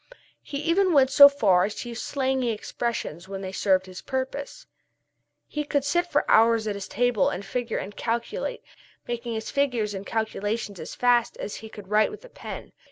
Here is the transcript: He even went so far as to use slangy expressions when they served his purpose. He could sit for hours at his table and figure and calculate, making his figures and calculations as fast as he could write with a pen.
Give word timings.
He 0.41 0.57
even 0.63 0.93
went 0.93 1.11
so 1.11 1.29
far 1.29 1.63
as 1.65 1.75
to 1.75 1.89
use 1.89 2.01
slangy 2.01 2.49
expressions 2.49 3.27
when 3.27 3.41
they 3.41 3.51
served 3.51 3.85
his 3.85 4.01
purpose. 4.01 4.65
He 5.45 5.63
could 5.63 5.85
sit 5.85 6.07
for 6.07 6.25
hours 6.27 6.65
at 6.65 6.73
his 6.73 6.87
table 6.87 7.29
and 7.29 7.45
figure 7.45 7.77
and 7.77 7.95
calculate, 7.95 8.63
making 9.07 9.35
his 9.35 9.51
figures 9.51 9.93
and 9.93 10.03
calculations 10.03 10.79
as 10.79 10.95
fast 10.95 11.37
as 11.37 11.57
he 11.57 11.69
could 11.69 11.89
write 11.89 12.09
with 12.09 12.25
a 12.25 12.29
pen. 12.29 12.71